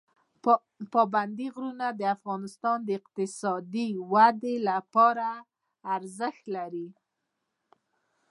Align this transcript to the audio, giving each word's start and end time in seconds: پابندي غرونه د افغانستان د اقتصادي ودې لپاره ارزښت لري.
پابندي 0.93 1.47
غرونه 1.55 1.87
د 1.93 2.01
افغانستان 2.15 2.77
د 2.83 2.89
اقتصادي 2.99 3.87
ودې 4.13 4.55
لپاره 4.69 5.27
ارزښت 5.95 6.43
لري. 6.55 6.87